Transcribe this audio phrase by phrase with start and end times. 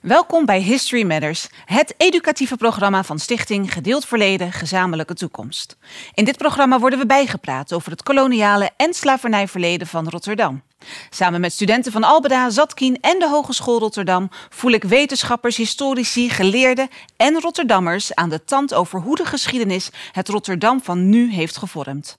[0.00, 5.76] Welkom bij History Matters, het educatieve programma van Stichting Gedeeld Verleden, Gezamenlijke Toekomst.
[6.14, 10.62] In dit programma worden we bijgepraat over het koloniale en slavernijverleden van Rotterdam.
[11.10, 16.88] Samen met studenten van Albeda, Zatkien en de Hogeschool Rotterdam voel ik wetenschappers, historici, geleerden
[17.16, 22.18] en Rotterdammers aan de tand over hoe de geschiedenis het Rotterdam van nu heeft gevormd.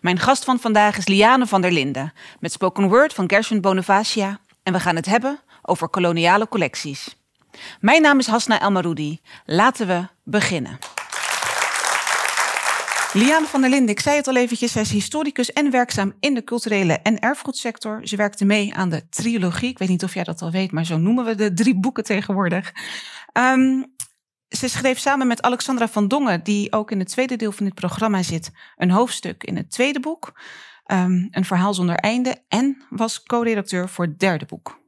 [0.00, 4.38] Mijn gast van vandaag is Liane van der Linden, met spoken word van Gershwin Bonifacia.
[4.62, 7.17] En we gaan het hebben over koloniale collecties.
[7.80, 9.20] Mijn naam is Hasna Elmaroudi.
[9.44, 10.78] Laten we beginnen.
[13.12, 16.34] Liane van der Linden, ik zei het al eventjes, zij is historicus en werkzaam in
[16.34, 18.00] de culturele en erfgoedsector.
[18.02, 19.68] Ze werkte mee aan de trilogie.
[19.68, 22.04] Ik weet niet of jij dat al weet, maar zo noemen we de drie boeken
[22.04, 22.72] tegenwoordig.
[23.32, 23.94] Um,
[24.48, 27.74] ze schreef samen met Alexandra van Dongen, die ook in het tweede deel van dit
[27.74, 30.40] programma zit, een hoofdstuk in het tweede boek.
[30.86, 32.36] Um, een verhaal zonder einde.
[32.48, 34.80] En was co-redacteur voor het derde boek.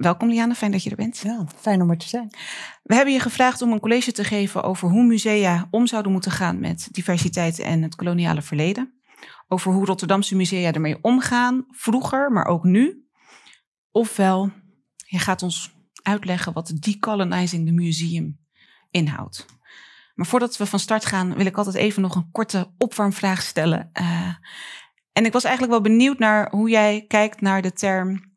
[0.00, 1.18] Welkom Liane, fijn dat je er bent.
[1.18, 2.30] Ja, fijn om er te zijn.
[2.82, 6.30] We hebben je gevraagd om een college te geven over hoe musea om zouden moeten
[6.30, 9.00] gaan met diversiteit en het koloniale verleden.
[9.48, 13.06] Over hoe Rotterdamse musea ermee omgaan, vroeger, maar ook nu.
[13.90, 14.50] Ofwel,
[14.96, 18.40] je gaat ons uitleggen wat decolonizing the museum
[18.90, 19.46] inhoudt.
[20.14, 23.90] Maar voordat we van start gaan, wil ik altijd even nog een korte opwarmvraag stellen.
[24.00, 24.34] Uh,
[25.12, 28.29] en ik was eigenlijk wel benieuwd naar hoe jij kijkt naar de term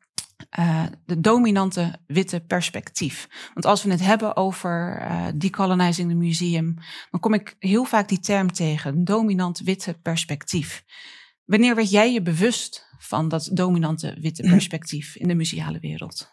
[0.60, 3.28] uh, de dominante witte perspectief.
[3.54, 6.76] Want als we het hebben over uh, decolonizing the museum,
[7.12, 10.84] dan kom ik heel vaak die term tegen, dominant witte perspectief.
[11.46, 16.32] Wanneer werd jij je bewust van dat dominante witte perspectief in de museale wereld?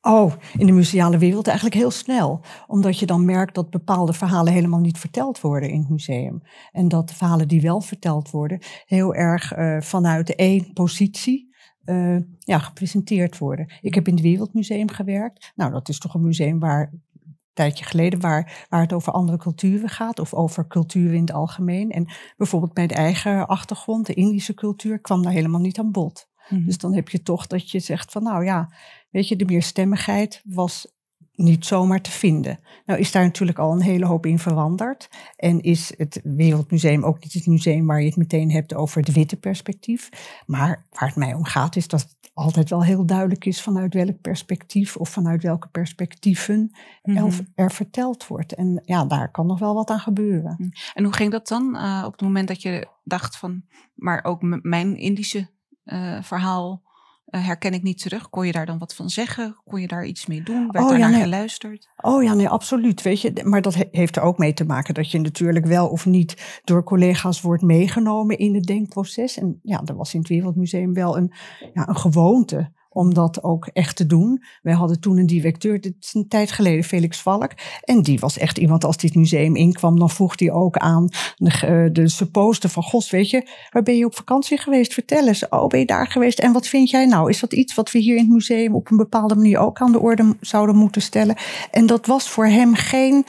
[0.00, 2.44] Oh, in de museale wereld eigenlijk heel snel.
[2.66, 6.42] Omdat je dan merkt dat bepaalde verhalen helemaal niet verteld worden in het museum.
[6.72, 11.45] En dat de verhalen die wel verteld worden, heel erg uh, vanuit de één positie
[11.86, 13.72] uh, ja, gepresenteerd worden.
[13.80, 15.52] Ik heb in het Wereldmuseum gewerkt.
[15.54, 19.38] Nou, dat is toch een museum waar een tijdje geleden waar, waar het over andere
[19.38, 21.90] culturen gaat of over cultuur in het algemeen.
[21.90, 26.28] En bijvoorbeeld mijn eigen achtergrond, de Indische cultuur, kwam daar helemaal niet aan bod.
[26.48, 26.66] Mm -hmm.
[26.66, 28.72] Dus dan heb je toch dat je zegt van nou ja,
[29.10, 30.95] weet je, de meerstemmigheid was
[31.36, 32.58] niet zomaar te vinden.
[32.86, 35.08] Nou is daar natuurlijk al een hele hoop in veranderd.
[35.36, 39.12] En is het Wereldmuseum ook niet het museum waar je het meteen hebt over het
[39.12, 40.10] witte perspectief.
[40.46, 43.94] Maar waar het mij om gaat is dat het altijd wel heel duidelijk is vanuit
[43.94, 46.70] welk perspectief of vanuit welke perspectieven
[47.02, 47.30] mm -hmm.
[47.54, 48.54] er verteld wordt.
[48.54, 50.72] En ja, daar kan nog wel wat aan gebeuren.
[50.94, 53.62] En hoe ging dat dan uh, op het moment dat je dacht van,
[53.94, 55.48] maar ook mijn Indische
[55.84, 56.82] uh, verhaal
[57.30, 58.30] herken ik niet terug.
[58.30, 59.56] Kon je daar dan wat van zeggen?
[59.64, 60.70] Kon je daar iets mee doen?
[60.70, 61.22] Werd oh, daar ja, naar nee.
[61.22, 61.88] geluisterd?
[61.96, 63.02] Oh ja, nee, absoluut.
[63.02, 65.88] Weet je, maar dat he heeft er ook mee te maken dat je natuurlijk wel
[65.88, 69.38] of niet door collega's wordt meegenomen in het denkproces.
[69.38, 71.32] En ja, er was in het Wereldmuseum wel een,
[71.72, 74.42] ja, een gewoonte om dat ook echt te doen.
[74.62, 77.50] Wij hadden toen een directeur, dit is een tijd geleden, Felix Valk.
[77.80, 81.88] En die was echt iemand, als dit museum inkwam, dan vroeg hij ook aan de,
[81.92, 84.92] de supposter van, gos, weet je, waar ben je op vakantie geweest?
[84.92, 86.38] Vertel eens, oh, ben je daar geweest?
[86.38, 87.30] En wat vind jij nou?
[87.30, 89.92] Is dat iets wat we hier in het museum op een bepaalde manier ook aan
[89.92, 91.36] de orde zouden moeten stellen?
[91.70, 93.24] En dat was voor hem geen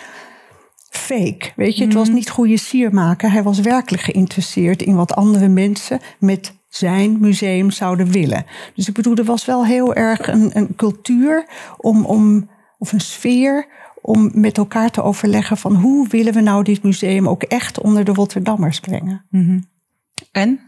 [0.90, 1.52] fake.
[1.56, 3.32] Weet je, het was niet goede sier maken.
[3.32, 8.46] Hij was werkelijk geïnteresseerd in wat andere mensen met zijn museum zouden willen.
[8.74, 11.48] Dus ik bedoel, er was wel heel erg een, een cultuur
[11.78, 13.68] om, om, of een sfeer
[14.02, 18.04] om met elkaar te overleggen van hoe willen we nou dit museum ook echt onder
[18.04, 19.26] de Rotterdammers brengen.
[19.30, 19.70] -hmm.
[20.32, 20.60] En?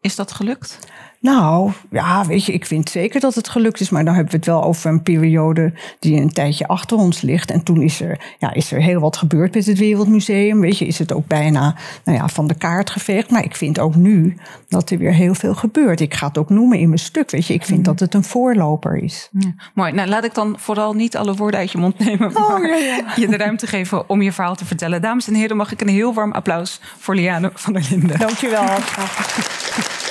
[0.00, 0.78] Is dat gelukt?
[1.24, 3.90] Nou, ja, weet je, ik vind zeker dat het gelukt is.
[3.90, 7.50] Maar dan hebben we het wel over een periode die een tijdje achter ons ligt.
[7.50, 10.60] En toen is er, ja, is er heel wat gebeurd met het Wereldmuseum.
[10.60, 11.74] Weet je, is het ook bijna
[12.04, 13.30] nou ja, van de kaart geveegd.
[13.30, 14.36] Maar ik vind ook nu
[14.68, 16.00] dat er weer heel veel gebeurt.
[16.00, 17.30] Ik ga het ook noemen in mijn stuk.
[17.30, 19.28] Weet je, ik vind dat het een voorloper is.
[19.32, 19.92] Ja, mooi.
[19.92, 22.32] Nou, laat ik dan vooral niet alle woorden uit je mond nemen.
[22.32, 23.12] Maar oh, ja, ja.
[23.16, 25.02] je de ruimte geven om je verhaal te vertellen.
[25.02, 28.18] Dames en heren, mag ik een heel warm applaus voor Liane van der Linden.
[28.18, 28.64] Dankjewel.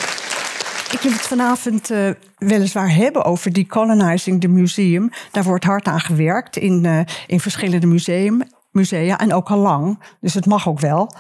[0.94, 5.10] Ik wil het vanavond uh, weliswaar hebben over decolonizing the museum.
[5.32, 8.42] Daar wordt hard aan gewerkt in, uh, in verschillende museum,
[8.72, 10.04] musea en ook al lang.
[10.22, 11.16] Dus het mag ook wel.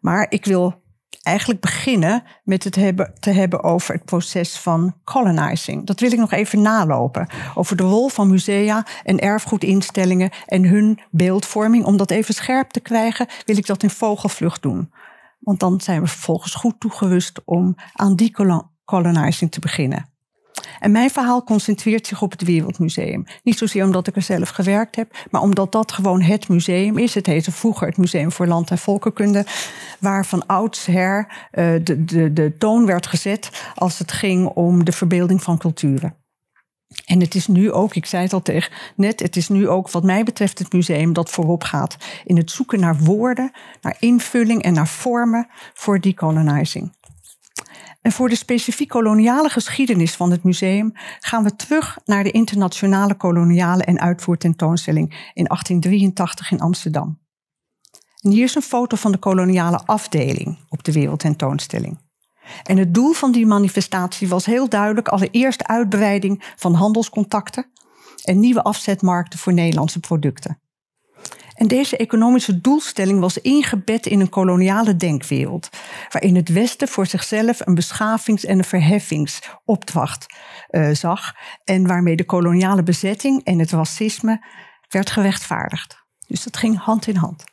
[0.00, 0.82] Maar ik wil
[1.22, 5.86] eigenlijk beginnen met het hebben, te hebben over het proces van colonizing.
[5.86, 7.28] Dat wil ik nog even nalopen.
[7.54, 11.84] Over de rol van musea en erfgoedinstellingen en hun beeldvorming.
[11.84, 14.92] Om dat even scherp te krijgen, wil ik dat in vogelvlucht doen.
[15.40, 18.30] Want dan zijn we vervolgens goed toegerust om aan die
[18.88, 20.06] colonizing te beginnen.
[20.80, 23.24] En mijn verhaal concentreert zich op het Wereldmuseum.
[23.42, 27.14] Niet zozeer omdat ik er zelf gewerkt heb, maar omdat dat gewoon het museum is.
[27.14, 29.46] Het heette vroeger het Museum voor Land en Volkenkunde,
[30.00, 34.92] waar van oudsher uh, de, de, de toon werd gezet als het ging om de
[34.92, 36.14] verbeelding van culturen.
[37.04, 39.90] En het is nu ook, ik zei het al tegen net, het is nu ook
[39.90, 43.50] wat mij betreft het museum dat voorop gaat in het zoeken naar woorden,
[43.80, 46.96] naar invulling en naar vormen voor decolonizing.
[48.00, 53.14] En voor de specifiek koloniale geschiedenis van het museum gaan we terug naar de internationale
[53.14, 57.18] koloniale en uitvoertentoonstelling in 1883 in Amsterdam.
[58.20, 61.98] En hier is een foto van de koloniale afdeling op de wereldtentoonstelling.
[62.62, 67.66] En het doel van die manifestatie was heel duidelijk allereerst uitbreiding van handelscontacten
[68.24, 70.60] en nieuwe afzetmarkten voor Nederlandse producten.
[71.58, 75.68] En deze economische doelstelling was ingebed in een koloniale denkwereld,
[76.08, 80.26] waarin het Westen voor zichzelf een beschavings- en een verheffingsopdracht
[80.70, 81.34] uh, zag
[81.64, 84.44] en waarmee de koloniale bezetting en het racisme
[84.88, 86.04] werd gerechtvaardigd.
[86.26, 87.44] Dus dat ging hand in hand.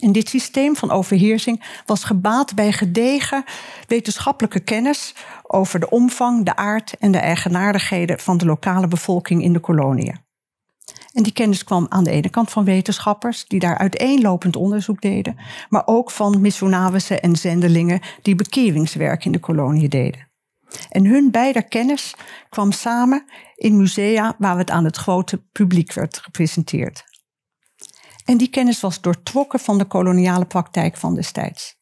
[0.00, 3.44] En dit systeem van overheersing was gebaat bij gedegen
[3.86, 9.52] wetenschappelijke kennis over de omvang, de aard en de eigenaardigheden van de lokale bevolking in
[9.52, 10.26] de koloniën.
[11.18, 15.36] En die kennis kwam aan de ene kant van wetenschappers die daar uiteenlopend onderzoek deden,
[15.68, 20.28] maar ook van missionarissen en zendelingen die bekeringswerk in de koloniën deden.
[20.88, 22.14] En hun beider kennis
[22.48, 23.24] kwam samen
[23.54, 27.04] in musea waar het aan het grote publiek werd gepresenteerd.
[28.24, 31.76] En die kennis was doortrokken van de koloniale praktijk van destijds.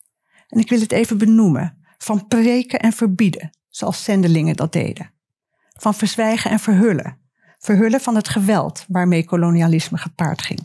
[0.48, 1.84] En ik wil het even benoemen.
[1.98, 5.12] Van preken en verbieden, zoals zendelingen dat deden.
[5.72, 7.25] Van verzwijgen en verhullen.
[7.66, 10.60] Verhullen van het geweld waarmee kolonialisme gepaard ging.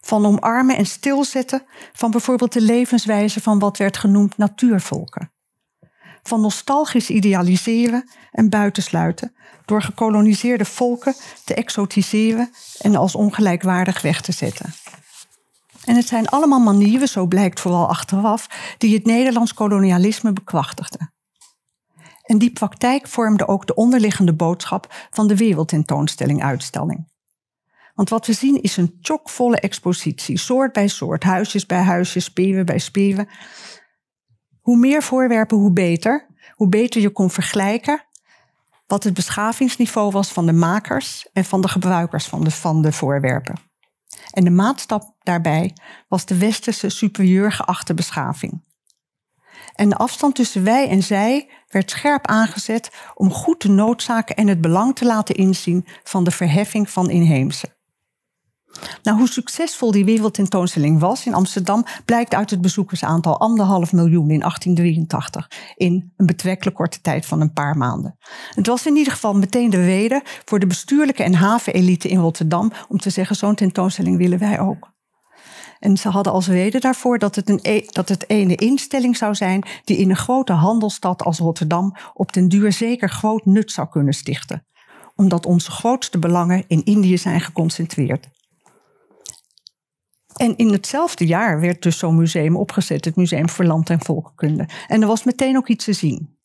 [0.00, 1.62] Van omarmen en stilzetten
[1.92, 5.32] van bijvoorbeeld de levenswijze van wat werd genoemd natuurvolken.
[6.22, 9.34] Van nostalgisch idealiseren en buitensluiten
[9.64, 12.50] door gekoloniseerde volken te exotiseren
[12.80, 14.74] en als ongelijkwaardig weg te zetten.
[15.84, 18.46] En het zijn allemaal manieren, zo blijkt vooral achteraf,
[18.78, 21.12] die het Nederlands kolonialisme bekrachtigden.
[22.30, 27.08] En die praktijk vormde ook de onderliggende boodschap van de wereldtentoonstelling-uitstalling.
[27.94, 32.66] Want wat we zien is een chockvolle expositie, soort bij soort, huisjes bij huisjes, spieren
[32.66, 33.28] bij spieren.
[34.60, 36.26] Hoe meer voorwerpen, hoe beter.
[36.54, 38.04] Hoe beter je kon vergelijken
[38.86, 42.92] wat het beschavingsniveau was van de makers en van de gebruikers van de, van de
[42.92, 43.60] voorwerpen.
[44.30, 45.76] En de maatstap daarbij
[46.08, 48.68] was de westerse superieur geachte beschaving.
[49.80, 54.48] En de afstand tussen wij en zij werd scherp aangezet om goed de noodzaken en
[54.48, 57.68] het belang te laten inzien van de verheffing van inheemse.
[59.02, 64.40] Nou, hoe succesvol die wereldtentoonstelling was in Amsterdam blijkt uit het bezoekersaantal anderhalf miljoen in
[64.40, 68.16] 1883 in een betrekkelijk korte tijd van een paar maanden.
[68.54, 72.72] Het was in ieder geval meteen de reden voor de bestuurlijke en havenelite in Rotterdam
[72.88, 74.89] om te zeggen zo'n tentoonstelling willen wij ook.
[75.80, 79.34] En ze hadden als reden daarvoor dat het, een, e, dat het ene instelling zou
[79.34, 83.88] zijn die in een grote handelsstad als Rotterdam op den duur zeker groot nut zou
[83.88, 84.64] kunnen stichten.
[85.16, 88.28] Omdat onze grootste belangen in Indië zijn geconcentreerd.
[90.36, 94.68] En in hetzelfde jaar werd dus zo'n museum opgezet, het Museum voor Land- en Volkenkunde.
[94.86, 96.38] En er was meteen ook iets te zien.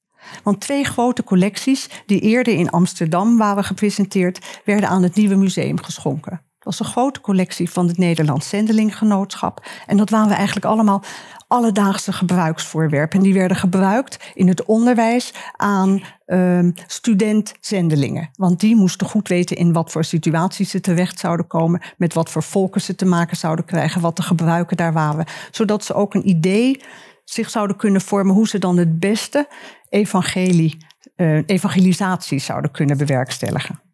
[0.44, 5.84] Want twee grote collecties die eerder in Amsterdam waren gepresenteerd, werden aan het nieuwe museum
[5.84, 6.44] geschonken.
[6.66, 9.66] Dat was een grote collectie van het Nederlands Zendelinggenootschap.
[9.86, 11.04] En dat waren eigenlijk allemaal
[11.48, 13.18] alledaagse gebruiksvoorwerpen.
[13.18, 18.30] En die werden gebruikt in het onderwijs aan uh, studentzendelingen.
[18.36, 22.30] Want die moesten goed weten in wat voor situaties ze terecht zouden komen, met wat
[22.30, 25.26] voor volken ze te maken zouden krijgen, wat de gebruiken daar waren.
[25.52, 26.81] Zodat ze ook een idee
[27.24, 29.48] zich zouden kunnen vormen hoe ze dan het beste
[29.90, 30.78] evangelie,
[31.16, 33.84] uh, evangelisatie zouden kunnen bewerkstelligen.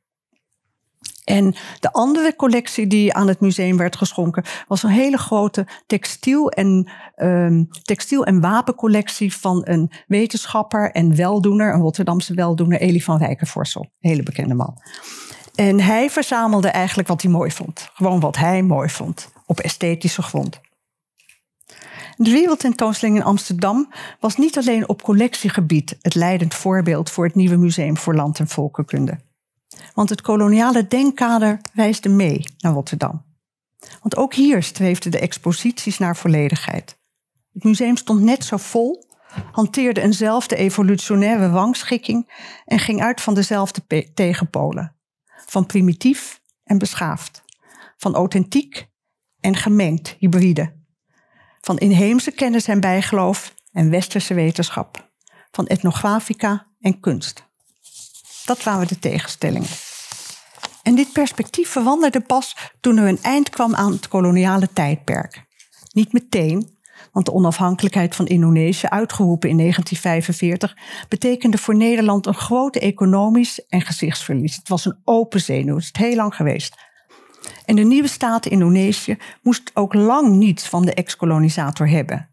[1.23, 6.49] En de andere collectie die aan het museum werd geschonken, was een hele grote textiel-
[6.49, 13.17] en, um, textiel- en wapencollectie van een wetenschapper en weldoener, een Rotterdamse weldoener, Elie van
[13.17, 13.91] Rijkenvorsel.
[13.99, 14.81] Hele bekende man.
[15.55, 17.89] En hij verzamelde eigenlijk wat hij mooi vond.
[17.93, 20.59] Gewoon wat hij mooi vond, op esthetische grond.
[22.17, 27.55] De wereldtentoonstelling in Amsterdam was niet alleen op collectiegebied het leidend voorbeeld voor het nieuwe
[27.55, 29.19] Museum voor Land- en Volkenkunde.
[29.93, 33.25] Want het koloniale denkkader wijsde mee naar Rotterdam.
[34.01, 36.99] Want ook hier streefden de exposities naar volledigheid.
[37.53, 39.09] Het museum stond net zo vol,
[39.51, 42.31] hanteerde eenzelfde evolutionaire rangschikking
[42.65, 44.95] en ging uit van dezelfde tegenpolen.
[45.45, 47.43] Van primitief en beschaafd.
[47.97, 48.89] Van authentiek
[49.39, 50.73] en gemengd, hybride.
[51.61, 55.09] Van inheemse kennis en bijgeloof en westerse wetenschap.
[55.51, 57.49] Van etnografica en kunst.
[58.45, 59.69] Dat waren de tegenstellingen.
[60.83, 65.45] En dit perspectief veranderde pas toen er een eind kwam aan het koloniale tijdperk.
[65.93, 66.79] Niet meteen,
[67.11, 70.77] Want de onafhankelijkheid van Indonesië, uitgeroepen in 1945,
[71.09, 74.55] betekende voor Nederland een groot economisch en gezichtsverlies.
[74.55, 76.75] Het was een open zenuw, het is heel lang geweest.
[77.65, 82.29] En de nieuwe staat Indonesië moest ook lang niets van de ex-kolonisator hebben.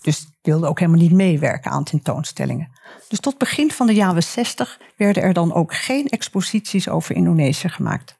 [0.00, 2.70] Dus wilde ook helemaal niet meewerken aan tentoonstellingen.
[3.08, 7.68] Dus tot begin van de jaren 60 werden er dan ook geen exposities over Indonesië
[7.68, 8.16] gemaakt.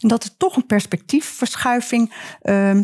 [0.00, 2.80] En dat er toch een perspectiefverschuiving uh,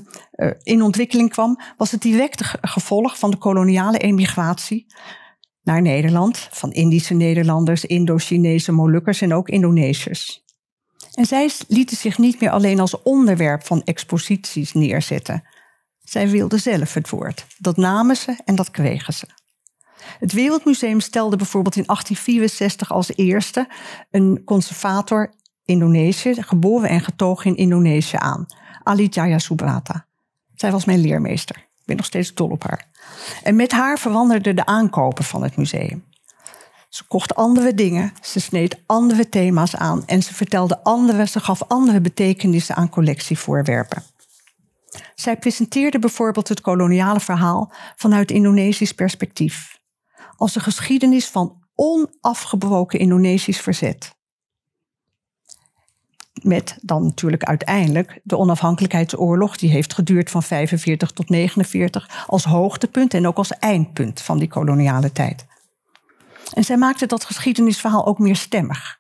[0.63, 4.87] in ontwikkeling kwam, was het directe gevolg van de koloniale emigratie
[5.63, 10.45] naar Nederland, van Indische Nederlanders, Indo-Chinese Molukkers en ook Indonesiërs.
[11.15, 15.43] En zij lieten zich niet meer alleen als onderwerp van exposities neerzetten.
[16.09, 17.47] Zij wilden zelf het woord.
[17.59, 19.27] Dat namen ze en dat kregen ze.
[20.19, 23.69] Het Wereldmuseum stelde bijvoorbeeld in 1864 als eerste
[24.11, 25.33] een conservator
[25.65, 28.47] Indonesië, geboren en getogen in Indonesië aan,
[28.83, 30.07] Ali Jaya Subrata.
[30.55, 31.57] Zij was mijn leermeester.
[31.57, 32.89] Ik ben nog steeds dol op haar.
[33.43, 36.05] En met haar veranderden de aankopen van het museum.
[36.89, 41.63] Ze kocht andere dingen, ze sneed andere thema's aan en ze vertelde andere, ze gaf
[41.63, 44.03] andere betekenissen aan collectievoorwerpen.
[45.15, 49.79] Zij presenteerde bijvoorbeeld het koloniale verhaal vanuit Indonesisch perspectief,
[50.37, 54.17] als een geschiedenis van onafgebroken Indonesisch verzet.
[56.43, 63.15] Met dan natuurlijk uiteindelijk de onafhankelijkheidsoorlog, die heeft geduurd van 45 tot 49, als hoogtepunt
[63.15, 65.47] en ook als eindpunt van die koloniale tijd.
[66.53, 68.99] En zij maakte dat geschiedenisverhaal ook meer stemmig.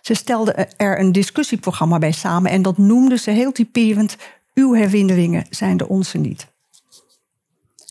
[0.00, 4.16] Ze stelde er een discussieprogramma bij samen en dat noemde ze heel typerend:
[4.58, 6.54] Uw herinneringen zijn de onze niet.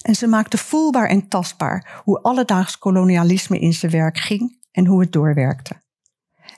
[0.02, 5.02] En ze maakte voelbaar en tastbaar hoe alledaags kolonialisme in zijn werk ging en hoe
[5.02, 5.82] het doorwerkte.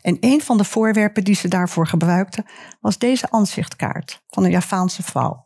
[0.01, 2.45] En een van de voorwerpen die ze daarvoor gebruikte
[2.81, 5.45] was deze aanzichtkaart van een Javaanse vrouw.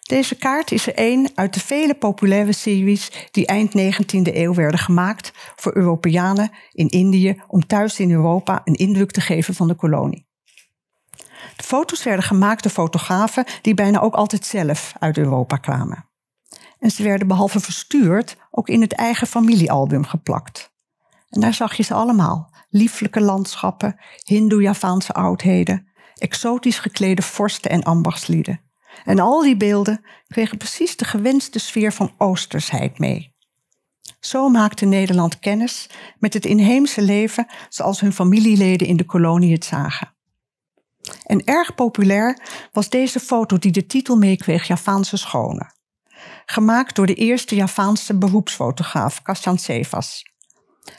[0.00, 4.80] Deze kaart is er één uit de vele populaire series die eind 19e eeuw werden
[4.80, 9.74] gemaakt voor Europeanen in Indië om thuis in Europa een indruk te geven van de
[9.74, 10.30] kolonie.
[11.56, 16.08] De foto's werden gemaakt door fotografen die bijna ook altijd zelf uit Europa kwamen.
[16.78, 20.72] En ze werden behalve verstuurd ook in het eigen familiealbum geplakt.
[21.28, 22.50] En daar zag je ze allemaal.
[22.68, 28.60] Lieflijke landschappen, Hindoe-Javaanse oudheden, exotisch geklede vorsten en ambachtslieden.
[29.04, 33.34] En al die beelden kregen precies de gewenste sfeer van oostersheid mee.
[34.20, 39.64] Zo maakte Nederland kennis met het inheemse leven zoals hun familieleden in de kolonie het
[39.64, 40.11] zagen.
[41.26, 42.38] En erg populair
[42.72, 45.70] was deze foto die de titel meekreeg Javaanse Schone.
[46.46, 50.30] Gemaakt door de eerste Javaanse beroepsfotograaf Kasjan Sevas.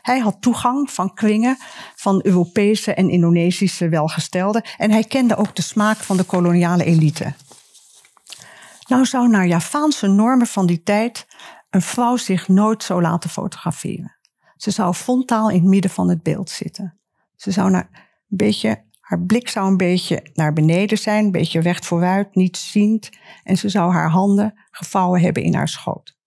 [0.01, 1.57] Hij had toegang van kringen
[1.95, 7.33] van Europese en Indonesische welgestelden en hij kende ook de smaak van de koloniale elite.
[8.88, 11.25] Nou zou naar Javaanse normen van die tijd
[11.69, 14.15] een vrouw zich nooit zo laten fotograferen.
[14.55, 17.00] Ze zou frontaal in het midden van het beeld zitten.
[17.36, 17.89] Ze zou naar
[18.29, 18.83] een beetje,
[19.13, 23.10] haar blik zou een beetje naar beneden zijn, een beetje recht vooruit, niet ziend.
[23.43, 26.17] En ze zou haar handen gevouwen hebben in haar schoot.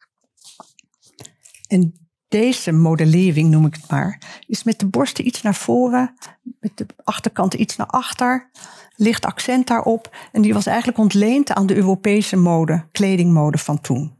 [1.69, 6.15] En deze modellering, noem ik het maar, is met de borsten iets naar voren,
[6.61, 8.51] met de achterkant iets naar achter,
[8.97, 10.17] licht accent daarop.
[10.33, 14.15] En die was eigenlijk ontleend aan de Europese mode, kledingmode van toen.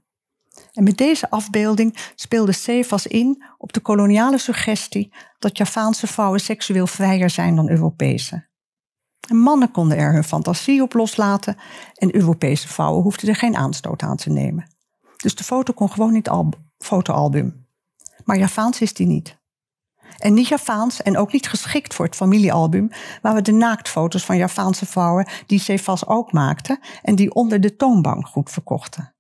[0.73, 6.87] En met deze afbeelding speelde Cefas in op de koloniale suggestie dat Javaanse vrouwen seksueel
[6.87, 8.55] vrijer zijn dan Europese.
[9.27, 11.57] En mannen konden er hun fantasie op loslaten
[11.95, 14.67] en Europese vrouwen hoefden er geen aanstoot aan te nemen.
[15.17, 17.67] Dus de foto kon gewoon niet al fotoalbum.
[18.25, 19.39] Maar Javaans is die niet.
[20.19, 22.91] En niet Javaans en ook niet geschikt voor het familiealbum,
[23.23, 27.77] waar we de naaktfoto's van Javaanse vrouwen die Cefas ook maakte en die onder de
[27.77, 29.15] toonbank goed verkochten.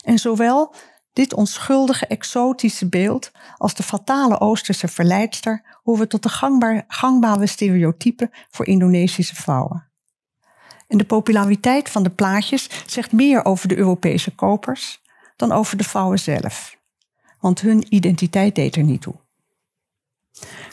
[0.00, 0.74] En zowel
[1.18, 6.28] dit onschuldige exotische beeld als de fatale Oosterse verleidster horen tot de
[6.88, 9.86] gangbare stereotypen voor Indonesische vrouwen.
[10.86, 15.00] En de populariteit van de plaatjes zegt meer over de Europese kopers
[15.36, 16.76] dan over de vrouwen zelf
[17.40, 19.14] want hun identiteit deed er niet toe.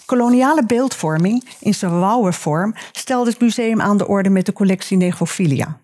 [0.05, 4.97] Koloniale beeldvorming in zijn rauwe vorm stelde het museum aan de orde met de collectie
[4.97, 5.79] Negrophilia.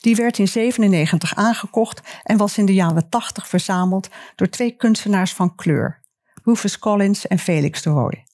[0.00, 5.32] Die werd in 1997 aangekocht en was in de jaren 80 verzameld door twee kunstenaars
[5.32, 6.00] van kleur,
[6.44, 8.26] Rufus Collins en Felix de Roy.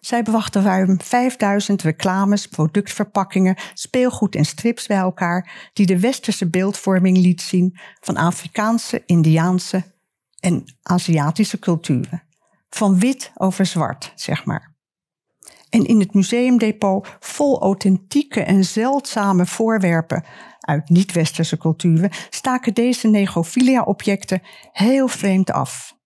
[0.00, 7.16] Zij brachten ruim 5000 reclames, productverpakkingen, speelgoed en strips bij elkaar die de westerse beeldvorming
[7.16, 9.82] liet zien van Afrikaanse, Indiaanse
[10.40, 12.22] en Aziatische culturen.
[12.68, 14.74] Van wit over zwart, zeg maar.
[15.70, 20.24] En in het museumdepot vol authentieke en zeldzame voorwerpen
[20.66, 24.42] uit niet-westerse culturen staken deze negrofilia-objecten
[24.72, 25.96] heel vreemd af.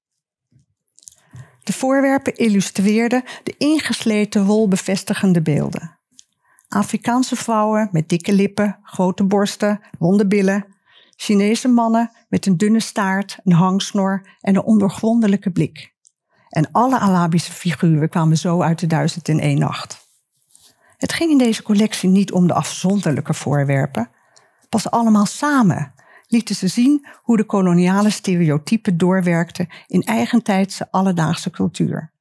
[1.62, 5.98] De voorwerpen illustreerden de ingesleten wolbevestigende beelden.
[6.68, 10.76] Afrikaanse vrouwen met dikke lippen, grote borsten, ronde billen.
[11.16, 15.94] Chinese mannen met een dunne staart, een hangsnor en een ondoorgrondelijke blik.
[16.48, 20.06] En alle Arabische figuren kwamen zo uit de duizend in één nacht.
[20.96, 24.10] Het ging in deze collectie niet om de afzonderlijke voorwerpen.
[24.68, 25.94] Pas allemaal samen
[26.26, 32.12] lieten ze zien hoe de koloniale stereotypen doorwerkten in eigentijdse alledaagse cultuur.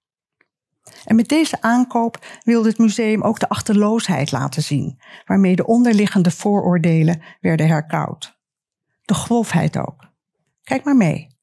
[1.06, 6.32] En met deze aankoop wilde het museum ook de achterloosheid laten zien, waarmee de onderliggende
[6.32, 8.38] vooroordelen werden herkauwd.
[9.06, 10.06] De grofheid ook.
[10.64, 11.36] Kijk maar mee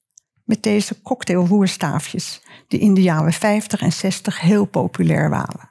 [0.45, 5.71] met deze cocktailroerstaafjes, die in de jaren 50 en 60 heel populair waren.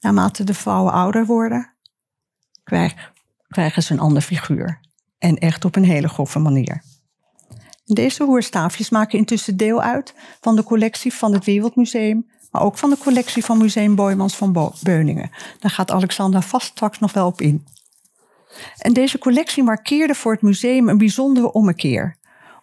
[0.00, 1.76] Naarmate de vrouwen ouder worden,
[3.48, 4.80] krijgen ze een ander figuur.
[5.18, 6.82] En echt op een hele grove manier.
[7.84, 12.90] Deze roerstaafjes maken intussen deel uit van de collectie van het Wereldmuseum, maar ook van
[12.90, 15.30] de collectie van Museum Boymans van Beuningen.
[15.58, 17.66] Daar gaat Alexander vast straks nog wel op in.
[18.78, 22.18] En deze collectie markeerde voor het museum een bijzondere ommekeer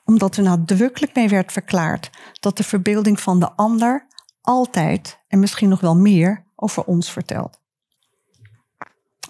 [0.06, 4.08] omdat er nadrukkelijk mee werd verklaard dat de verbeelding van de ander
[4.42, 7.60] altijd en misschien nog wel meer over ons vertelt.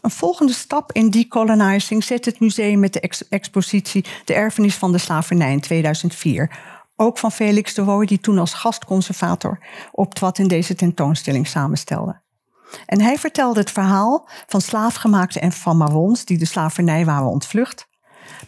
[0.05, 4.97] Een volgende stap in decolonizing zet het museum met de expositie De Erfenis van de
[4.97, 6.59] Slavernij in 2004.
[6.95, 9.59] Ook van Felix de Rooij, die toen als gastconservator
[9.91, 12.21] optrad in deze tentoonstelling samenstelde.
[12.85, 17.87] En hij vertelde het verhaal van slaafgemaakten en van marons die de slavernij waren ontvlucht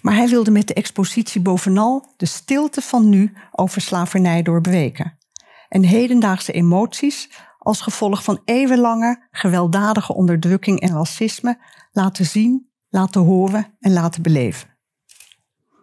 [0.01, 5.17] maar hij wilde met de expositie bovenal de stilte van nu over slavernij doorbreken.
[5.69, 7.29] En hedendaagse emoties
[7.67, 11.57] als gevolg van eeuwenlange gewelddadige onderdrukking en racisme
[11.91, 14.77] laten zien, laten horen en laten beleven.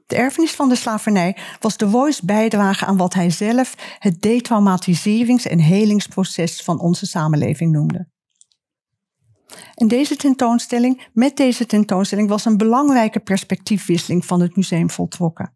[0.07, 5.47] De erfenis van de slavernij was de Voice bijdrage aan wat hij zelf het detraumatiserings-
[5.47, 8.09] en helingsproces van onze samenleving noemde.
[9.75, 15.53] En deze tentoonstelling, met deze tentoonstelling, was een belangrijke perspectiefwisseling van het museum voltrokken.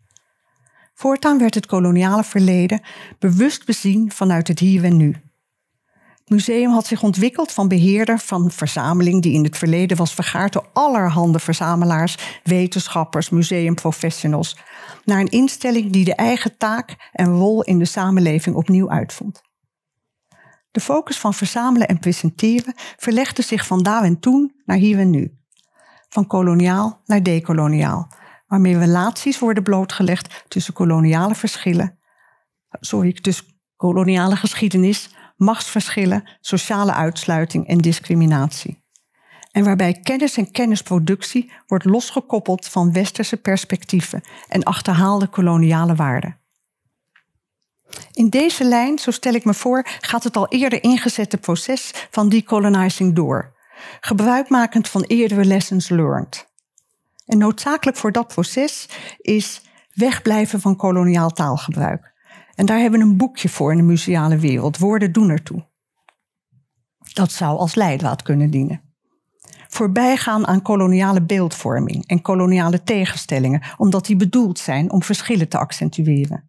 [0.95, 2.81] Voortaan werd het koloniale verleden
[3.19, 5.28] bewust bezien vanuit het hier en nu.
[6.29, 10.69] Museum had zich ontwikkeld van beheerder van verzameling die in het verleden was vergaard door
[10.73, 14.57] allerhande verzamelaars, wetenschappers, museumprofessionals,
[15.05, 19.41] naar een instelling die de eigen taak en rol in de samenleving opnieuw uitvond.
[20.71, 25.11] De focus van verzamelen en presenteren verlegde zich van daar en toen naar hier en
[25.11, 25.33] nu.
[26.09, 28.13] Van koloniaal naar decoloniaal,
[28.47, 31.99] waarmee relaties worden blootgelegd tussen koloniale verschillen,
[32.81, 38.83] sorry, tussen koloniale geschiedenis, machtsverschillen, sociale uitsluiting en discriminatie.
[39.53, 46.39] En waarbij kennis en kennisproductie wordt losgekoppeld van westerse perspectieven en achterhaalde koloniale waarden.
[48.13, 52.29] In deze lijn, zo stel ik me voor, gaat het al eerder ingezette proces van
[52.29, 53.55] decolonizing door,
[54.01, 56.47] gebruikmakend van eerdere lessons learned.
[57.27, 59.63] En noodzakelijk voor dat proces is
[59.95, 62.13] wegblijven van koloniaal taalgebruik.
[62.59, 65.67] En daar hebben we een boekje voor in de museale wereld, Woorden doen ertoe.
[67.13, 68.81] Dat zou als leidraad kunnen dienen.
[69.69, 76.49] Voorbijgaan aan koloniale beeldvorming en koloniale tegenstellingen, omdat die bedoeld zijn om verschillen te accentueren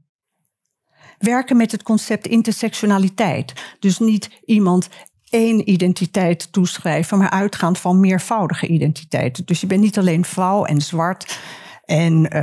[1.20, 3.76] werken met het concept intersectionaliteit.
[3.80, 4.90] Dus niet iemand
[5.30, 9.46] één identiteit toeschrijven, maar uitgaan van meervoudige identiteiten.
[9.46, 11.40] Dus je bent niet alleen vrouw en zwart.
[11.90, 12.36] En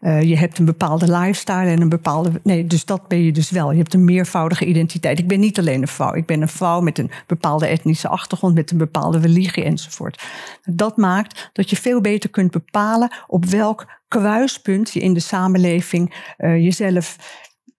[0.00, 2.40] uh, je hebt een bepaalde lifestyle en een bepaalde.
[2.42, 3.70] Nee, dus dat ben je dus wel.
[3.70, 5.18] Je hebt een meervoudige identiteit.
[5.18, 6.14] Ik ben niet alleen een vrouw.
[6.14, 10.22] Ik ben een vrouw met een bepaalde etnische achtergrond, met een bepaalde religie enzovoort.
[10.64, 16.34] Dat maakt dat je veel beter kunt bepalen op welk kruispunt je in de samenleving
[16.38, 17.16] uh, jezelf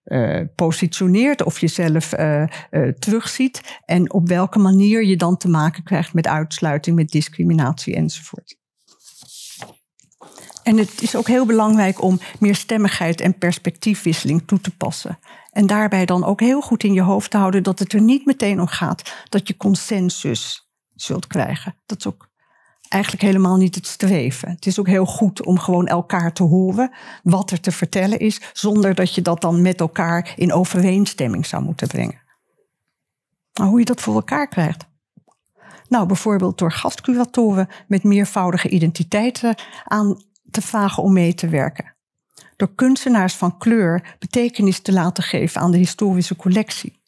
[0.04, 2.44] uh, positioneert of jezelf uh,
[2.98, 8.60] terugziet en op welke manier je dan te maken krijgt met uitsluiting, met discriminatie enzovoort.
[10.62, 15.18] En het is ook heel belangrijk om meer stemmigheid en perspectiefwisseling toe te passen.
[15.50, 18.26] En daarbij dan ook heel goed in je hoofd te houden dat het er niet
[18.26, 21.74] meteen om gaat dat je consensus zult krijgen.
[21.86, 22.30] Dat is ook
[22.88, 24.50] eigenlijk helemaal niet het streven.
[24.50, 26.90] Het is ook heel goed om gewoon elkaar te horen
[27.22, 31.62] wat er te vertellen is, zonder dat je dat dan met elkaar in overeenstemming zou
[31.62, 32.20] moeten brengen.
[33.58, 34.90] Maar hoe je dat voor elkaar krijgt?
[35.88, 41.96] Nou, bijvoorbeeld door gastcuratoren met meervoudige identiteiten aan te vragen om mee te werken.
[42.56, 47.00] Door kunstenaars van kleur betekenis te laten geven aan de historische collectie.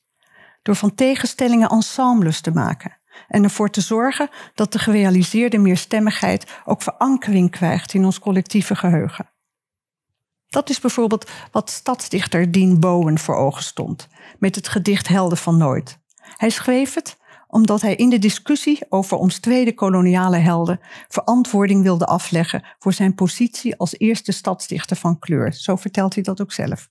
[0.62, 6.82] Door van tegenstellingen ensembles te maken En ervoor te zorgen dat de gerealiseerde meerstemmigheid ook
[6.82, 9.30] verankering krijgt in ons collectieve geheugen.
[10.48, 15.56] Dat is bijvoorbeeld wat stadsdichter Dean Bowen voor ogen stond met het gedicht Helden van
[15.56, 15.98] Nooit.
[16.36, 17.16] Hij schreef het
[17.54, 23.76] omdat hij in de discussie over omstreden koloniale helden verantwoording wilde afleggen voor zijn positie
[23.76, 25.52] als eerste stadsdichter van kleur.
[25.52, 26.88] Zo vertelt hij dat ook zelf.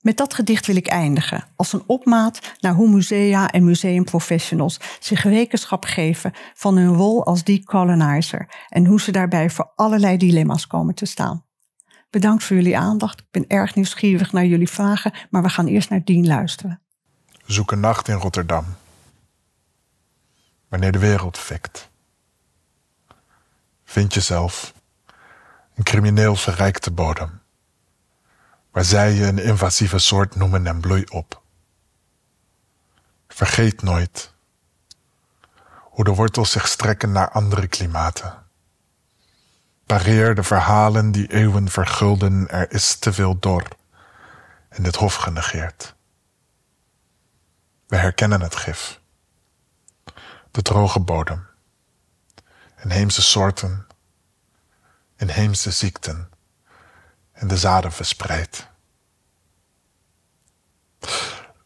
[0.00, 5.22] Met dat gedicht wil ik eindigen, als een opmaat naar hoe musea en museumprofessionals zich
[5.22, 10.94] rekenschap geven van hun rol als decolonizer en hoe ze daarbij voor allerlei dilemma's komen
[10.94, 11.44] te staan.
[12.10, 13.20] Bedankt voor jullie aandacht.
[13.20, 16.80] Ik ben erg nieuwsgierig naar jullie vragen, maar we gaan eerst naar Dien luisteren.
[17.46, 18.64] Zoek een nacht in Rotterdam.
[20.68, 21.88] Wanneer de wereld fikt.
[23.84, 24.74] Vind jezelf
[25.74, 27.40] een crimineel verrijkte bodem
[28.76, 31.42] waar zij je een invasieve soort noemen en bloei op.
[33.28, 34.32] Vergeet nooit
[35.80, 38.44] hoe de wortels zich strekken naar andere klimaten.
[39.86, 43.68] Pareer de verhalen die eeuwen vergulden, er is te veel dor
[44.68, 45.94] en dit hof genegeerd.
[47.86, 49.00] We herkennen het gif,
[50.56, 51.46] de droge bodem,
[52.82, 53.86] inheemse soorten,
[55.16, 56.30] inheemse ziekten
[57.32, 58.66] en de zaden verspreidt.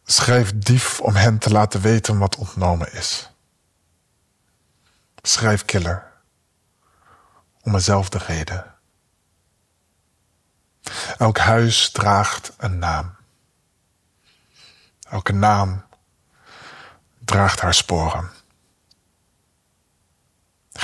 [0.04, 3.30] Schrijf dief om hen te laten weten wat ontnomen is.
[5.22, 6.12] Schrijf killer
[7.60, 8.74] om dezelfde reden.
[11.18, 13.14] Elk huis draagt een naam.
[15.00, 15.84] Elke naam
[17.18, 18.39] draagt haar sporen.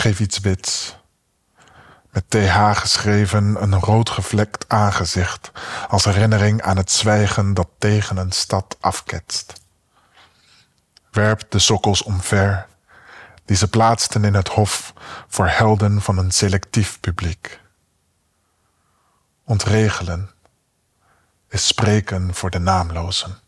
[0.07, 0.97] Geef iets wits
[2.11, 5.53] met TH geschreven een rood gevlekt aangezicht,
[5.89, 9.53] als herinnering aan het zwijgen dat tegen een stad afketst.
[11.11, 12.67] Werp de sokkels omver,
[13.45, 14.93] die ze plaatsten in het hof
[15.29, 17.61] voor helden van een selectief publiek.
[19.45, 20.31] Ontregelen
[21.49, 23.39] is spreken voor de naamlozen.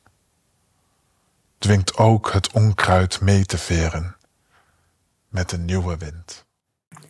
[1.59, 4.17] Dwingt ook het onkruid mee te veren
[5.29, 6.47] met een nieuwe wind.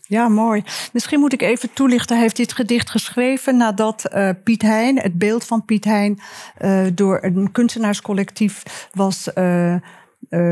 [0.08, 0.62] Ja, mooi.
[0.92, 2.14] Misschien moet ik even toelichten.
[2.14, 6.18] Hij heeft dit gedicht geschreven nadat uh, Piet Hein, het beeld van Piet Hein,
[6.60, 9.74] uh, door een kunstenaarscollectief was uh,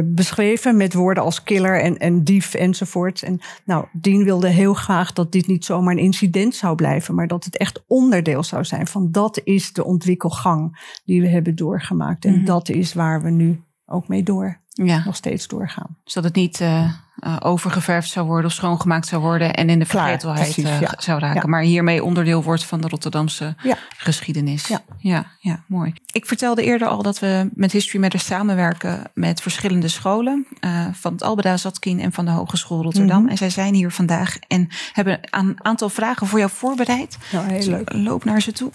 [0.05, 3.23] beschreven met woorden als killer en, en dief enzovoort.
[3.23, 7.27] En nou, Dien wilde heel graag dat dit niet zomaar een incident zou blijven, maar
[7.27, 12.25] dat het echt onderdeel zou zijn van dat is de ontwikkelgang die we hebben doorgemaakt.
[12.25, 12.47] En mm -hmm.
[12.47, 15.03] dat is waar we nu ook mee door, ja.
[15.05, 15.97] nog steeds doorgaan.
[16.05, 16.93] Zodat het niet uh,
[17.39, 20.95] overgeverfd zou worden of schoongemaakt zou worden en in de vergetelheid ja.
[20.99, 21.41] zou raken.
[21.41, 21.49] Ja.
[21.49, 23.77] Maar hiermee onderdeel wordt van de Rotterdamse ja.
[23.97, 24.67] geschiedenis.
[24.99, 25.27] Ja.
[25.41, 25.93] Ja, mooi.
[26.13, 30.47] Ik vertelde eerder al dat we met History Matters samenwerken met verschillende scholen.
[30.61, 33.17] Uh, van het Albeda Zatkin en van de Hogeschool Rotterdam.
[33.17, 33.31] Mm -hmm.
[33.31, 37.19] En zij zijn hier vandaag en hebben een aantal vragen voor jou voorbereid.
[37.33, 37.93] Nou, heel dus leuk.
[37.93, 38.71] loop naar ze toe.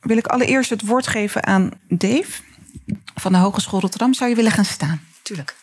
[0.00, 2.46] Wil ik allereerst het woord geven aan Dave
[3.20, 4.14] van de Hogeschool Rotterdam.
[4.14, 5.00] Zou je willen gaan staan?
[5.22, 5.56] Tuurlijk.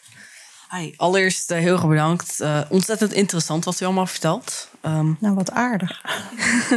[0.72, 2.40] Hi, allereerst uh, heel erg bedankt.
[2.42, 4.70] Uh, ontzettend interessant wat u allemaal vertelt.
[4.82, 6.02] Um, nou, wat aardig.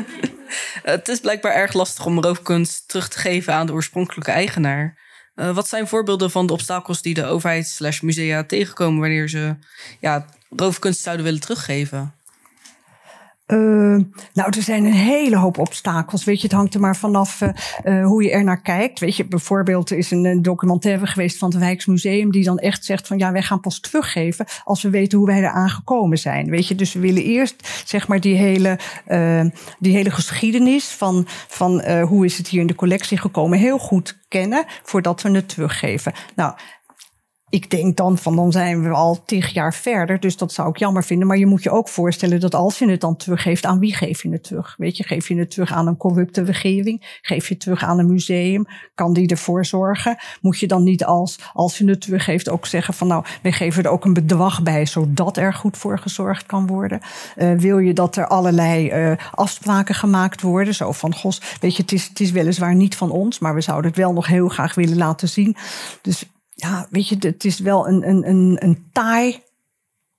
[0.83, 4.99] het is blijkbaar erg lastig om roofkunst terug te geven aan de oorspronkelijke eigenaar.
[5.37, 9.57] Uh, wat zijn voorbeelden van de obstakels die de overheid slash musea tegenkomen wanneer ze
[10.01, 12.18] ja, roofkunst zouden willen teruggeven?
[13.53, 13.59] Uh,
[14.33, 16.25] nou, er zijn een hele hoop obstakels.
[16.25, 17.41] Weet je, het hangt er maar vanaf
[17.85, 19.01] uh, hoe je er naar kijkt.
[19.01, 23.07] Weet je, bijvoorbeeld er is een, documentaire geweest van het Rijksmuseum die dan echt zegt
[23.07, 26.51] van ja, wij gaan pas teruggeven als we weten hoe wij eraan gekomen zijn.
[26.51, 28.79] Weet je, dus we willen eerst zeg maar die hele,
[29.79, 34.19] die hele geschiedenis van, van hoe is het hier in de collectie gekomen heel goed
[34.29, 36.13] kennen voordat we het teruggeven.
[36.35, 36.55] Nou,
[37.51, 40.77] ik denk dan van dan zijn we al tig jaar verder, dus dat zou ik
[40.77, 41.27] jammer vinden.
[41.27, 44.23] Maar je moet je ook voorstellen dat als je het dan teruggeeft, aan wie geef
[44.23, 44.75] je het terug?
[44.79, 47.19] Weet je, geef je het terug aan een corrupte regering?
[47.23, 48.67] Geef je het terug aan een museum?
[48.95, 50.17] Kan die ervoor zorgen?
[50.41, 53.85] Moet je dan niet als, als je het teruggeeft ook zeggen van nou, we geven
[53.85, 57.01] er ook een bedrag bij, zodat er goed voor gezorgd kan worden?
[57.37, 60.75] Uh, wil je dat er allerlei uh, afspraken gemaakt worden?
[60.75, 63.61] Zo van, gos, weet je, het is, het is weliswaar niet van ons, maar we
[63.61, 65.57] zouden het wel nog heel graag willen laten zien.
[66.03, 66.27] Dus
[66.61, 69.43] ja, weet je, het is wel een, een, een, een taai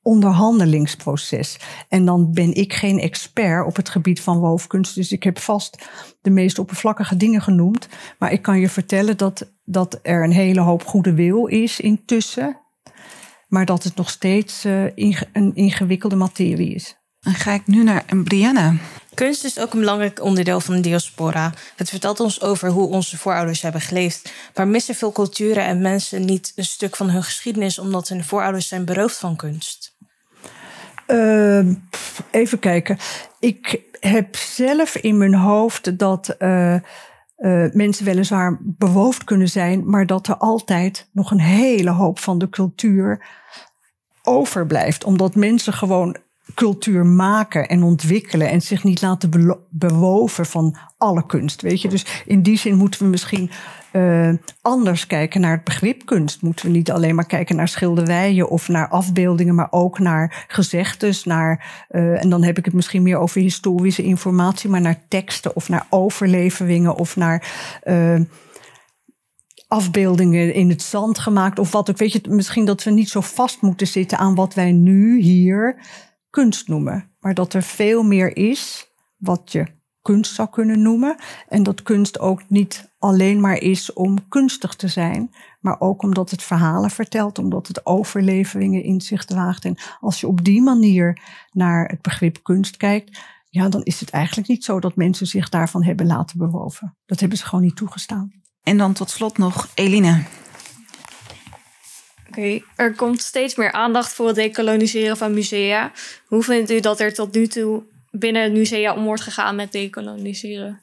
[0.02, 1.60] onderhandelingsproces.
[1.90, 4.96] En dan ben ik geen expert op het gebied van woofkunst.
[4.96, 5.90] Dus ik heb vast
[6.22, 7.88] de meest oppervlakkige dingen genoemd.
[8.20, 12.58] Maar ik kan je vertellen dat, dat er een hele hoop goede wil is intussen.
[13.48, 16.98] Maar dat het nog steeds inge een ingewikkelde materie is.
[17.20, 18.74] Dan ga ik nu naar Brianna.
[19.20, 21.54] Kunst is ook een belangrijk onderdeel van de diaspora.
[21.76, 24.34] Het vertelt ons over hoe onze voorouders hebben geleefd.
[24.56, 28.68] Maar missen veel culturen en mensen niet een stuk van hun geschiedenis omdat hun voorouders
[28.68, 29.98] zijn beroofd van kunst?
[31.08, 31.68] Uh,
[32.32, 32.98] even kijken.
[33.40, 40.06] Ik heb zelf in mijn hoofd dat uh, uh, mensen weliswaar bewoofd kunnen zijn, maar
[40.06, 43.26] dat er altijd nog een hele hoop van de cultuur
[44.24, 45.04] overblijft.
[45.04, 46.18] Omdat mensen gewoon
[46.56, 51.62] cultuur maken en ontwikkelen en zich niet laten bewoven van alle kunst.
[51.62, 53.52] Weet je, dus in die zin moeten we misschien
[53.94, 54.30] uh,
[54.62, 56.42] anders kijken naar het begrip kunst.
[56.42, 61.24] Moeten we niet alleen maar kijken naar schilderijen of naar afbeeldingen, maar ook naar gezegdes,
[61.24, 65.56] naar, uh, en dan heb ik het misschien meer over historische informatie, maar naar teksten
[65.56, 67.52] of naar overleveringen of naar.
[67.84, 68.20] Uh,
[69.68, 71.98] afbeeldingen in het zand gemaakt of wat ook.
[71.98, 75.76] Weet je, misschien dat we niet zo vast moeten zitten aan wat wij nu hier
[76.30, 77.12] kunst noemen.
[77.20, 79.66] Maar dat er veel meer is wat je
[80.02, 81.16] kunst zou kunnen noemen.
[81.48, 86.32] En dat kunst ook niet alleen maar is om kunstig te zijn, maar ook omdat
[86.32, 89.66] het verhalen vertelt, omdat het overleveringen in zich draagt.
[89.66, 94.10] En als je op die manier naar het begrip kunst kijkt, ja, dan is het
[94.10, 96.98] eigenlijk niet zo dat mensen zich daarvan hebben laten bewoven.
[97.06, 98.32] Dat hebben ze gewoon niet toegestaan.
[98.64, 100.24] En dan tot slot nog Eline.
[102.76, 105.92] Er komt steeds meer aandacht voor het decoloniseren van musea.
[106.26, 109.72] Hoe vindt u dat er tot nu toe binnen het musea om wordt gegaan met
[109.72, 110.82] decoloniseren?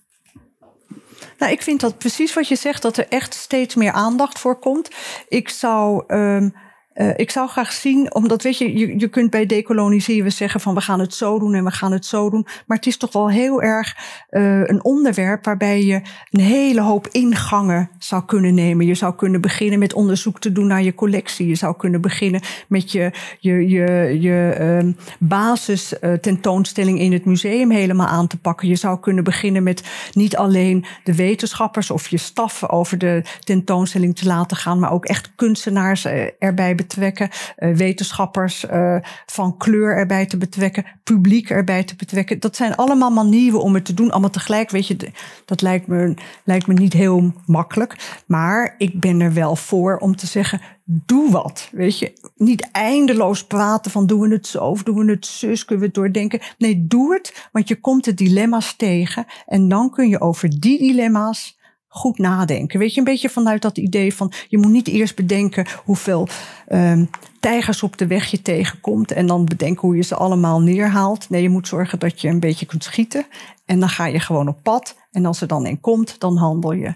[1.39, 4.59] Nou, ik vind dat precies wat je zegt, dat er echt steeds meer aandacht voor
[4.59, 4.91] komt.
[5.29, 6.55] Ik zou um,
[6.97, 10.81] uh, ik zou graag zien, omdat weet je, je, kunt bij decoloniseren zeggen van we
[10.81, 12.47] gaan het zo doen en we gaan het zo doen.
[12.67, 13.97] Maar het is toch wel heel erg
[14.31, 18.87] uh, een onderwerp waarbij je een hele hoop ingangen zou kunnen nemen.
[18.87, 21.47] Je zou kunnen beginnen met onderzoek te doen naar je collectie.
[21.47, 27.25] Je zou kunnen beginnen met je, je, je, je uh, basis uh, tentoonstelling in het
[27.25, 28.69] museum helemaal aan te pakken.
[28.69, 29.83] Je zou kunnen beginnen met
[30.13, 35.05] niet alleen de wetenschappers of je staf over de tentoonstelling te laten gaan, maar ook
[35.05, 36.05] echt kunstenaars
[36.39, 37.29] erbij betrekken, uh,
[37.75, 38.97] wetenschappers uh,
[39.27, 42.41] van kleur erbij te betrekken, publiek erbij te betrekken.
[42.41, 44.11] Dat zijn allemaal manieren om het te doen.
[44.11, 45.11] Allemaal tegelijk, weet je,
[45.45, 48.23] dat lijkt me, lijkt me niet heel makkelijk.
[48.27, 51.69] Maar ik ben er wel voor om te zeggen, doe wat.
[51.73, 55.65] Weet je, niet eindeloos praten van doen we het zo of doen we het zus,
[55.65, 56.41] kunnen we het doordenken.
[56.59, 60.79] Nee, doe het, want je komt de dilemma's tegen en dan kun je over die
[60.79, 61.56] dilemma's
[61.97, 62.79] goed nadenken.
[62.79, 66.29] Weet je, een beetje vanuit dat idee van je moet niet eerst bedenken hoeveel
[66.69, 71.31] um, tijgers op de weg je tegenkomt en dan bedenken hoe je ze allemaal neerhaalt.
[71.31, 73.27] Nee, je moet zorgen dat je een beetje kunt schieten
[73.65, 74.97] en dan ga je gewoon op pad.
[75.13, 76.95] En als er dan een komt, dan handel je.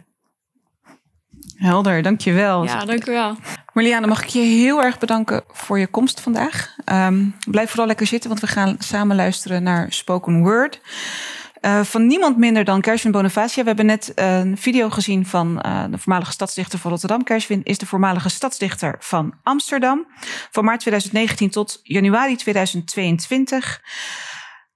[1.54, 2.64] Helder, dankjewel.
[2.64, 3.36] Ja, dankjewel.
[3.72, 6.76] Marliane, mag ik je heel erg bedanken voor je komst vandaag.
[6.84, 10.80] Um, blijf vooral lekker zitten, want we gaan samen luisteren naar Spoken Word.
[11.60, 13.62] Uh, van niemand minder dan Kerstwin Bonifacia.
[13.62, 17.24] We hebben net een video gezien van uh, de voormalige stadsdichter van Rotterdam.
[17.24, 20.06] Kerstwin is de voormalige stadsdichter van Amsterdam.
[20.50, 23.80] Van maart 2019 tot januari 2022.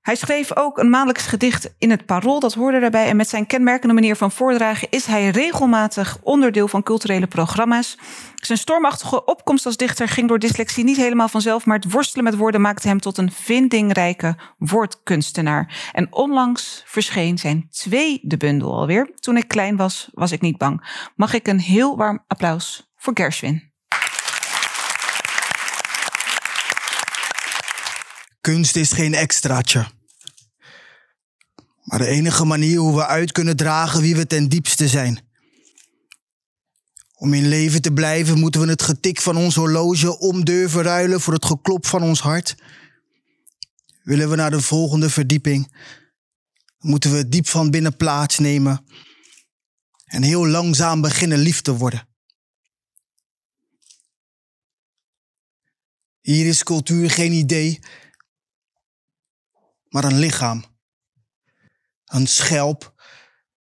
[0.05, 3.09] Hij schreef ook een maandelijks gedicht in het Parool, dat hoorde daarbij.
[3.09, 7.99] En met zijn kenmerkende manier van voordragen is hij regelmatig onderdeel van culturele programma's.
[8.35, 12.37] Zijn stormachtige opkomst als dichter ging door dyslexie niet helemaal vanzelf, maar het worstelen met
[12.37, 15.91] woorden maakte hem tot een vindingrijke woordkunstenaar.
[15.93, 19.11] En onlangs verscheen zijn tweede bundel alweer.
[19.15, 21.07] Toen ik klein was, was ik niet bang.
[21.17, 23.74] Mag ik een heel warm applaus voor Gershwin?
[28.45, 29.87] Kunst is geen extraatje.
[31.83, 35.21] Maar de enige manier hoe we uit kunnen dragen wie we ten diepste zijn.
[37.15, 41.21] Om in leven te blijven moeten we het getik van ons horloge om durven ruilen
[41.21, 42.55] voor het geklop van ons hart.
[44.03, 45.75] Willen we naar de volgende verdieping,
[46.79, 48.85] moeten we diep van binnen plaats nemen
[50.05, 52.09] en heel langzaam beginnen lief te worden.
[56.21, 57.81] Hier is cultuur geen idee,
[59.95, 60.65] maar een lichaam.
[62.05, 62.95] Een schelp,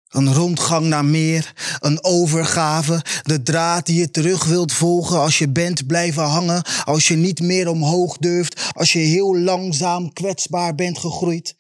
[0.09, 5.49] een rondgang naar meer, een overgave, de draad die je terug wilt volgen als je
[5.49, 10.99] bent blijven hangen, als je niet meer omhoog durft, als je heel langzaam kwetsbaar bent
[10.99, 11.57] gegroeid.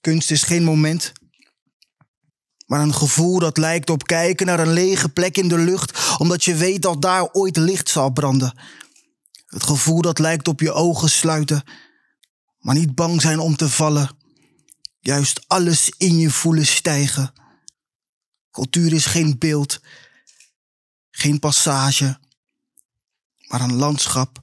[0.00, 1.12] Kunst is geen moment,
[2.66, 6.44] maar een gevoel dat lijkt op kijken naar een lege plek in de lucht, omdat
[6.44, 8.58] je weet dat daar ooit licht zal branden.
[9.46, 11.64] Het gevoel dat lijkt op je ogen sluiten
[12.66, 14.16] maar niet bang zijn om te vallen.
[15.00, 17.32] Juist alles in je voelen stijgen.
[18.50, 19.80] Cultuur is geen beeld,
[21.10, 22.20] geen passage,
[23.48, 24.42] maar een landschap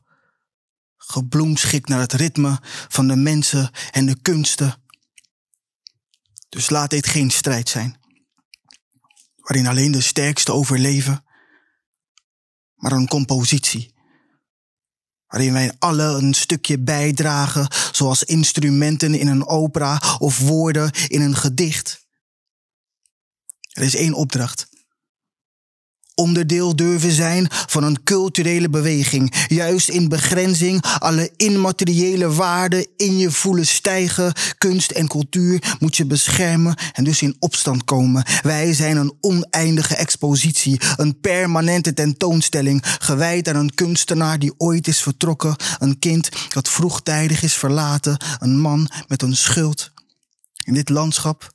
[0.98, 4.82] gebloemschikt naar het ritme van de mensen en de kunsten.
[6.50, 8.00] Dus laat dit geen strijd zijn,
[9.36, 11.26] waarin alleen de sterkste overleven,
[12.76, 13.93] maar een compositie,
[15.34, 21.36] waarin wij alle een stukje bijdragen, zoals instrumenten in een opera of woorden in een
[21.36, 22.06] gedicht.
[23.72, 24.68] Er is één opdracht
[26.16, 29.34] onderdeel durven zijn van een culturele beweging.
[29.48, 34.34] Juist in begrenzing alle immateriële waarden in je voelen stijgen.
[34.58, 38.26] Kunst en cultuur moet je beschermen en dus in opstand komen.
[38.42, 45.02] Wij zijn een oneindige expositie, een permanente tentoonstelling, gewijd aan een kunstenaar die ooit is
[45.02, 49.92] vertrokken, een kind dat vroegtijdig is verlaten, een man met een schuld.
[50.64, 51.53] In dit landschap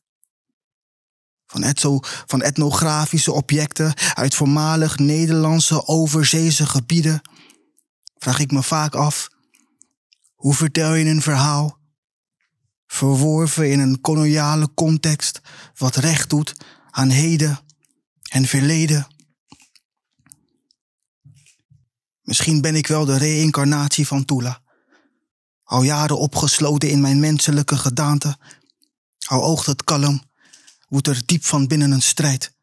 [1.48, 7.20] van, etno, van etnografische objecten uit voormalig Nederlandse overzeese gebieden,
[8.16, 9.28] vraag ik me vaak af,
[10.34, 11.78] hoe vertel je een verhaal,
[12.86, 15.40] verworven in een koloniale context,
[15.76, 16.54] wat recht doet
[16.90, 17.58] aan heden
[18.30, 19.06] en verleden?
[22.22, 24.60] Misschien ben ik wel de reïncarnatie van Tula.
[25.62, 28.36] Al jaren opgesloten in mijn menselijke gedaante.
[29.26, 30.27] Al oogt het kalm
[30.88, 32.56] woedt er diep van binnen een strijd.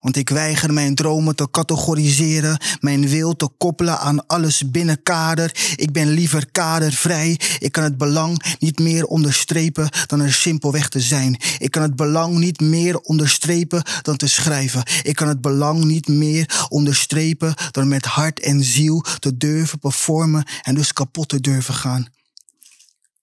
[0.00, 5.74] Want ik weiger mijn dromen te categoriseren, mijn wil te koppelen aan alles binnen kader.
[5.76, 7.40] Ik ben liever kadervrij.
[7.58, 11.40] Ik kan het belang niet meer onderstrepen dan er simpelweg te zijn.
[11.58, 14.82] Ik kan het belang niet meer onderstrepen dan te schrijven.
[15.02, 20.46] Ik kan het belang niet meer onderstrepen dan met hart en ziel te durven performen
[20.62, 22.06] en dus kapot te durven gaan.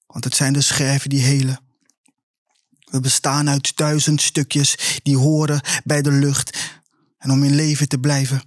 [0.07, 1.59] Want het zijn de scherven die helen.
[2.93, 6.57] We bestaan uit duizend stukjes die horen bij de lucht.
[7.17, 8.41] En om in leven te blijven,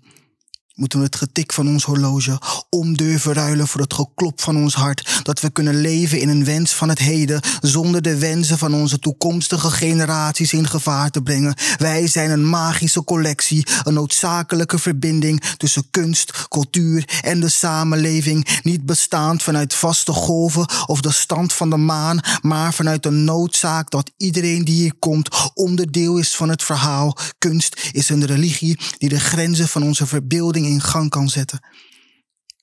[0.76, 4.74] moeten we het getik van ons horloge om durven ruilen voor het geklop van ons
[4.74, 5.20] hart.
[5.22, 8.98] Dat we kunnen leven in een wens van het heden, zonder de wensen van onze
[8.98, 11.54] toekomstige generaties in gevaar te brengen.
[11.76, 18.60] Wij zijn een magische collectie, een noodzakelijke verbinding tussen kunst, cultuur en de samenleving.
[18.62, 23.90] Niet bestaand vanuit vaste golven of de stand van de maan, maar vanuit de noodzaak
[23.90, 27.16] dat iedereen die hier komt onderdeel is van het verhaal.
[27.38, 31.66] Kunst is een religie die de grenzen van onze verbeelding in gang kan zetten.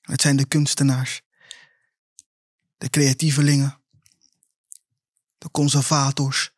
[0.01, 1.21] Het zijn de kunstenaars,
[2.77, 3.81] de creatievelingen,
[5.37, 6.51] de conservators,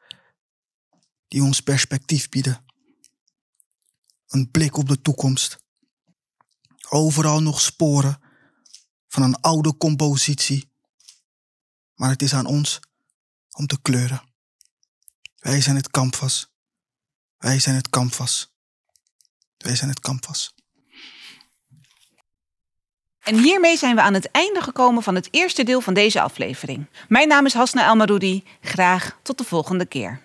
[1.28, 2.66] die ons perspectief bieden.
[4.28, 5.58] Een blik op de toekomst.
[6.90, 8.22] Overal nog sporen
[9.08, 10.72] van een oude compositie,
[11.94, 12.80] maar het is aan ons
[13.52, 14.34] om te kleuren.
[15.36, 16.54] Wij zijn het canvas.
[17.38, 18.54] Wij zijn het canvas.
[19.58, 20.55] Wij zijn het canvas.
[23.26, 26.86] En hiermee zijn we aan het einde gekomen van het eerste deel van deze aflevering.
[27.08, 28.44] Mijn naam is Hasna Elmaroudi.
[28.62, 30.20] Graag tot de volgende keer.